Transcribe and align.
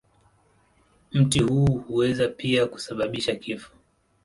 Mti 1.11 1.39
huu 1.39 1.65
huweza 1.65 2.27
pia 2.27 2.65
kusababisha 2.67 3.35
kifo. 3.35 3.71